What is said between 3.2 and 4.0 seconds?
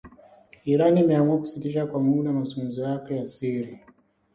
siri